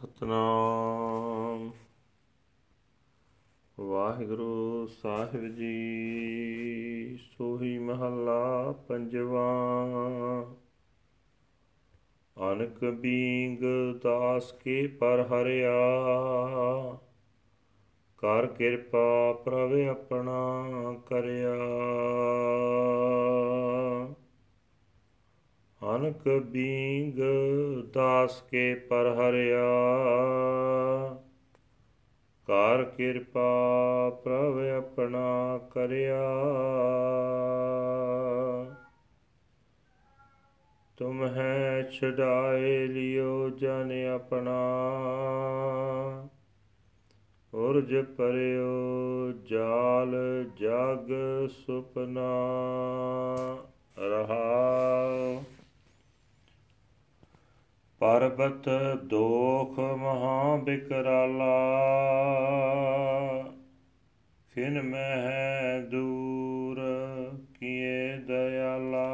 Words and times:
ਸਤਨਾਮ। 0.00 1.70
ਵਾਹਿਗੁਰੂ 3.80 4.86
ਸਾਹਿਬ 4.86 5.54
ਜੀ, 5.54 5.78
ਸੋਹੀ 7.16 7.78
ਮਹੱਲਾ 7.78 8.72
ਪੰਜਵਾ। 8.88 9.50
ਅਨਕ 12.52 12.84
ਬੀਂਗ 12.84 13.58
ਦਾਸ 14.02 14.52
ਕੇ 14.52 14.86
ਪਰ 14.86 15.26
ਹਰਿਆ, 15.32 15.80
ਕਰ 18.18 18.46
ਕਿਰਪਾ 18.46 19.32
ਪ੍ਰਭ 19.44 19.72
ਆਪਣਾ 19.90 20.64
ਕਰਿਆ। 21.06 21.56
ਅਨਕ 25.82 26.28
ਬੀਂਗ 26.28 27.20
ਦਾਸ 27.92 28.42
ਕੇ 28.50 28.74
ਪਰ 28.74 29.06
ਹਰਿਆ। 29.06 29.68
ਕਰ 32.46 32.84
ਕਿਰਪਾ 32.84 34.10
ਪ੍ਰਭ 34.24 34.58
ਆਪਣਾ 34.78 35.58
ਕਰਿਆ। 35.70 36.22
ਤੁਮ 40.96 41.24
ਹੈ 41.26 41.82
ਛਡਾਏ 41.82 42.86
ਲਿਓ 42.86 43.50
ਜਨ 43.50 43.90
ਆਪਣਾ। 44.14 44.58
ਉਰਜ 47.54 47.96
ਪਰਿਓ 47.96 49.32
ਜਾਲ 49.32 50.44
ਜਗ 50.56 51.12
ਸੁਪਨਾ 51.48 52.30
ਰਹਾ 53.98 55.42
ਪਰਬਤ 58.00 58.68
ਦੋਖ 59.04 59.78
ਮਹਾ 59.78 60.56
ਬਿਕਰਾਲਾ, 60.56 61.56
ਖਿਨ 64.54 64.82
ਮਹਿ 64.82 65.82
ਦੂਰ 65.90 66.80
ਕੀਏ 67.60 68.16
ਦਇਆਲਾ। 68.16 69.10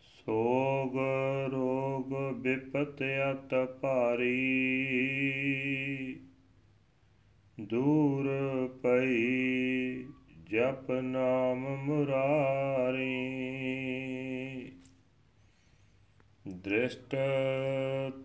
ਸੋਗ 0.00 0.98
ਰੋਗ 1.52 2.34
ਬਿਪਤ 2.34 3.02
ਅਤ 3.32 3.80
ਭਾਰੀ, 3.80 4.36
ਦੂਰ 7.60 8.28
ਪਈ 8.82 10.04
ਜਪ 10.50 10.90
ਨਾਮ 10.90 11.76
ਮੁਰਾਰੀ। 11.76 14.17
ਦ੍ਰਿਸ਼ਟ 16.48 17.16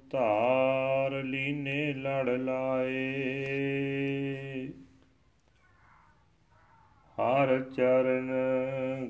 ਧਾਰ 0.10 1.24
ਲੀਨੇ 1.24 1.94
ਲੜ 1.94 2.30
ਲਾਏ। 2.30 3.16
ਹਰ 7.18 7.62
ਚਰਨ 7.62 8.32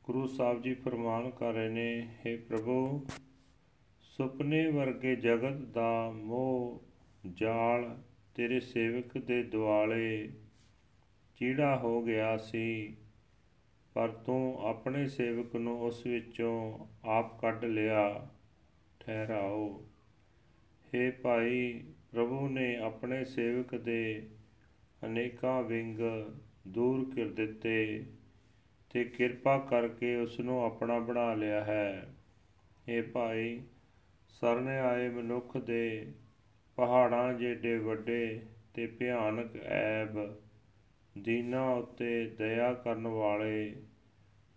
ਗੁਰੂ 0.09 0.28
ਸਾਹਿਬ 0.28 0.62
ਜੀ 0.62 0.74
ਫਰਮਾਨ 0.74 1.30
ਕਰ 1.30 1.53
ਰਹੇ 1.53 1.70
ਨੇ 1.70 2.08
हे 2.22 2.38
ਪ੍ਰਭੂ, 2.47 3.08
ਸੁਪਨੇ 4.02 4.72
ਵਰਗੇ 4.72 5.16
ਜਗਤ 5.16 5.53
ਦਾ 5.53 6.12
ਮੋਹ 6.12 6.81
ਜਾਲ 7.34 7.97
ਤੇਰੇ 8.36 8.59
ਸੇਵਕ 8.59 9.18
ਦੇ 9.18 9.44
ਦੁਆਲੇ 9.44 10.30
ਚੀੜਾ 11.36 11.78
ਹੋ 11.78 12.02
ਗਿਆ 12.02 12.38
ਸੀ, 12.38 12.96
ਪਰ 13.94 14.09
ਤੂੰ 14.09 14.58
ਆਪਣੇ 14.62 15.08
ਸੇਵਕ 15.08 15.56
ਨੂੰ 15.56 15.81
ਉਸ 15.81 16.08
ਵਿੱਚੋਂ 16.08 16.88
ਆਪ 17.06 17.42
ਕੱਢ 17.42 17.66
ਲਿਆ, 17.66 18.30
ਠਹਿਰਾਓ। 19.00 19.84
हे 20.94 21.12
ਭਾਈ, 21.22 21.84
ਪ੍ਰਭੂ 22.12 22.50
ਨੇ 22.50 22.75
ਆਪਣੇ 22.75 23.25
ਸੇਵਕ 23.25 23.75
ਦੇ 23.75 24.30
ਅਨੇਕਾਂ 25.06 25.64
ਵਿੰਗ 25.64 26.00
ਦੂਰ 26.68 27.16
ਕਰ 27.16 27.25
ਦਿੱਤੇ। 27.25 28.06
ਤੇ 28.89 29.03
ਕਿਰਪਾ 29.03 29.57
ਕਰਕੇ 29.57 30.16
ਉਸ 30.16 30.39
ਨੂੰ 30.39 30.66
ਆਪਣਾ 30.66 31.00
ਬਣਾ 31.00 31.33
ਲਿਆ 31.33 31.63
ਹੈ। 31.63 32.16
ਇਹ 32.88 33.03
ਭਾਈ 33.03 33.61
ਸਰਨੇ 34.29 34.79
ਆਏ 34.79 35.09
ਮਨੁੱਖ 35.09 35.57
ਦੇ 35.57 36.11
ਪਹਾੜਾਂ 36.75 37.33
ਜਿਹੇ 37.33 37.77
ਵੱਡੇ 37.77 38.41
ਤੇ 38.73 38.88
ਭਿਆਨਕ 38.88 39.57
ਐਬ, 39.57 40.38
ਦੀਨਾ 41.17 41.69
ਉੱਤੇ 41.73 42.25
ਦਇਆ 42.25 42.73
ਕਰਨ 42.73 43.07
ਵਾਲੇ 43.07 43.75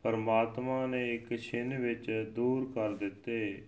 ਪਰਮਾਤਮਾ 0.02 0.86
ਨੇ 0.86 1.14
ਇੱਕ 1.14 1.36
ਛਿਨ 1.36 1.78
ਵਿੱਚ 1.78 2.32
ਦੂਰ 2.34 2.72
ਕਰ 2.74 2.90
ਦਿੱਤੇ। 2.90 3.62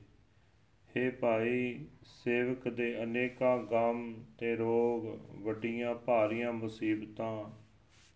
हे 0.94 1.14
ਭਾਈ, 1.20 1.86
ਸੇਵਕ 2.02 2.68
ਦੇ 2.68 3.02
ਅਨੇਕਾਂ 3.02 3.58
ਗਮ 3.58 4.24
ਤੇ 4.38 4.56
ਰੋਗ, 4.56 5.06
ਵੱਡੀਆਂ 5.42 5.94
ਭਾਰੀਆਂ 5.94 6.52
ਮੁਸੀਬਤਾਂ 6.52 7.63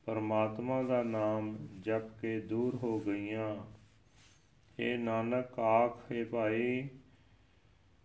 ਪਰਮਾਤਮਾ 0.08 0.82
ਦਾ 0.82 1.02
ਨਾਮ 1.02 1.58
ਜਪ 1.80 2.18
ਕੇ 2.20 2.40
ਦੂਰ 2.40 2.74
ਹੋ 2.74 3.00
ਗਈਆਂ। 3.00 3.56
ਇਹ 4.78 4.98
ਨਾਨਕ 4.98 5.58
ਆਖੇ 5.58 6.24
ਭਾਈ, 6.24 6.88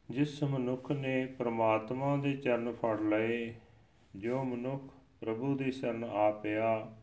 ਜਿਸ 0.09 0.44
ਮਨੁੱਖ 0.44 0.91
ਨੇ 0.91 1.25
ਪਰਮਾਤਮਾ 1.25 2.18
ਦੇ 2.18 2.34
ਚਰਨ 2.34 2.72
ਫੜ 2.72 3.02
ਲਏ, 3.02 3.53
ਜੋ 4.16 4.44
ਮਨੁੱਖ 4.44 4.84
ਪ੍ਰਭੂ 5.19 5.56
ਦੀ 5.56 5.72
ਸ਼ਰਨ 5.72 6.03
ਆ 6.03 6.31
ਪਿਆ, 6.31 6.96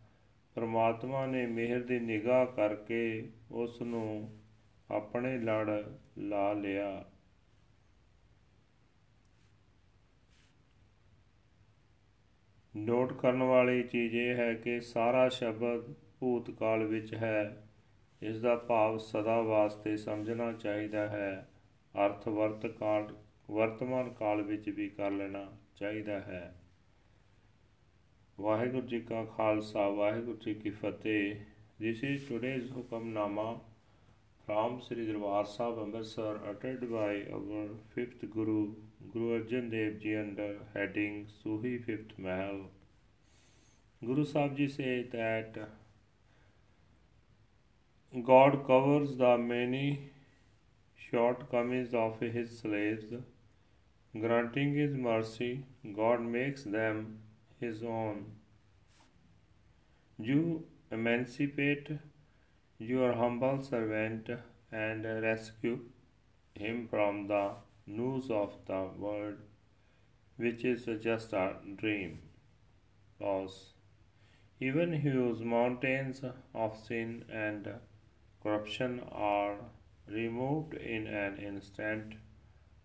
ਪਰਮਾਤਮਾ 0.54 1.26
ਨੇ 1.26 1.46
ਮਿਹਰ 1.46 1.80
ਦੀ 1.80 1.98
ਨਿਗਾਹ 1.98 2.46
ਕਰਕੇ 2.46 3.28
ਉਸ 3.50 3.82
ਨੂੰ 3.82 4.38
ਆਪਣੇ 4.90 5.38
ਲੜ 5.38 5.82
ਲਾ 6.18 6.52
ਲਿਆ। 6.52 7.09
ਨੋਟ 12.80 13.12
ਕਰਨ 13.12 13.42
ਵਾਲੀ 13.42 13.82
ਚੀਜ਼ 13.82 14.16
ਇਹ 14.16 14.34
ਹੈ 14.34 14.54
ਕਿ 14.54 14.80
ਸਾਰਾ 14.80 15.28
ਸ਼ਬਦ 15.28 15.94
ਭੂਤਕਾਲ 16.20 16.84
ਵਿੱਚ 16.84 17.14
ਹੈ। 17.14 17.68
ਇਸ 18.22 18.40
ਦਾ 18.40 18.56
ਭਾਵ 18.56 18.98
ਸਦਾ 18.98 19.40
ਵਾਸਤੇ 19.40 19.96
ਸਮਝਣਾ 19.96 20.52
ਚਾਹੀਦਾ 20.52 21.08
ਹੈ। 21.08 21.48
ਅਰਥ 22.06 22.28
ਵਰਤ 22.28 22.66
ਕਾਲ, 22.66 23.14
ਵਰਤਮਾਨ 23.50 24.12
ਕਾਲ 24.12 24.42
ਵਿੱਚ 24.42 24.68
ਵੀ 24.68 24.88
ਕਰ 24.88 25.10
ਲੈਣਾ 25.10 25.46
ਚਾਹੀਦਾ 25.76 26.20
ਹੈ। 26.20 26.62
ਵਾਹਿਗੁਰੂ 28.40 28.86
ਜੀ 28.86 29.00
ਕਾ 29.00 29.24
ਖਾਲਸਾ, 29.24 29.88
ਵਾਹਿਗੁਰੂ 29.88 30.36
ਜੀ 30.36 30.54
ਕੀ 30.54 30.70
ਫਤਿਹ। 30.70 31.34
This 31.78 32.04
is 32.04 32.28
today's 32.28 32.72
Hukamnama 32.72 33.60
from 34.50 34.72
Sri 34.72 35.02
Darbar 35.02 35.44
Sahib 35.46 35.76
Amritsar 35.80 36.32
uttered 36.50 36.80
by 36.82 37.36
our 37.36 37.66
fifth 37.68 38.34
Guru 38.36 38.66
Guru 39.08 39.40
Arjan 39.40 39.70
Dev 39.70 40.00
Ji 40.00 40.16
under 40.16 40.58
heading 40.74 41.26
Suhi 41.42 41.84
Fifth 41.84 42.18
Mahal. 42.18 42.60
Guru 44.04 44.24
Sahib 44.24 44.56
Ji 44.56 44.68
said 44.68 45.10
that 45.12 45.58
God 48.24 48.66
covers 48.66 49.16
the 49.16 49.36
many 49.38 50.10
shortcomings 51.10 51.94
of 51.94 52.20
His 52.20 52.58
slaves, 52.58 53.14
granting 54.12 54.74
His 54.74 54.94
mercy, 54.94 55.64
God 55.94 56.20
makes 56.22 56.64
them 56.64 57.18
His 57.60 57.82
own. 57.82 58.26
You 60.18 60.64
emancipate 60.90 61.90
your 62.78 63.14
humble 63.14 63.62
servant 63.62 64.28
and 64.72 65.04
rescue 65.04 65.80
him 66.54 66.88
from 66.88 67.26
the 67.28 67.52
noose 67.90 68.30
of 68.30 68.54
the 68.66 68.80
world, 68.96 69.36
which 70.36 70.64
is 70.64 70.88
just 71.02 71.32
a 71.32 71.56
dream. 71.76 72.20
Loss. 73.20 73.74
Even 74.60 74.92
whose 74.92 75.40
mountains 75.40 76.22
of 76.54 76.76
sin 76.86 77.24
and 77.32 77.68
corruption 78.42 79.00
are 79.10 79.56
removed 80.06 80.74
in 80.74 81.06
an 81.06 81.36
instant 81.38 82.14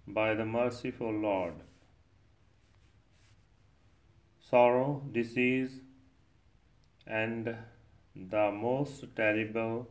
by 0.07 0.33
the 0.33 0.45
merciful 0.45 1.11
Lord. 1.11 1.55
sorrow, 4.49 5.03
disease, 5.11 5.81
and 7.07 7.55
the 8.15 8.51
most 8.51 9.03
terrible 9.15 9.87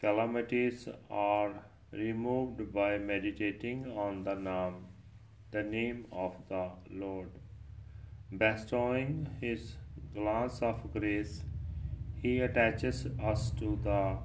calamities 0.00 0.88
are 1.10 1.64
removed 1.91 2.73
by 2.73 2.97
meditating 2.97 3.85
on 4.05 4.23
the 4.23 4.35
name, 4.35 4.77
the 5.51 5.63
name 5.63 6.05
of 6.11 6.35
the 6.49 6.71
Lord. 6.89 7.29
Bestowing 8.31 9.27
his 9.41 9.75
glance 10.13 10.61
of 10.61 10.91
grace, 10.93 11.43
he 12.15 12.39
attaches 12.39 13.05
us 13.31 13.51
to 13.51 13.77
the 13.83 14.17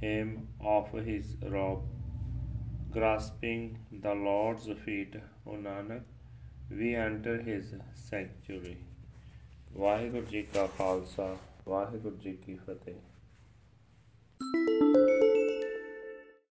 hem 0.00 0.48
of 0.60 0.92
his 0.92 1.36
robe. 1.42 1.84
Grasping 2.90 3.78
the 3.92 4.14
Lord's 4.14 4.68
feet, 4.84 5.16
O 5.46 5.52
Nanak, 5.52 6.02
we 6.70 6.94
enter 6.96 7.40
his 7.42 7.74
sanctuary. 7.94 8.76
Waheguru 9.72 10.26
ji 10.26 10.42
ਕਾ 10.42 10.66
ਖਾਲਸਾ 10.66 11.36
ਵਾਹਿਗੁਰੂ 11.68 12.16
ਜੀ 12.16 12.32
ਕੀ 12.32 12.54
ਫਤਿਹ 12.56 12.94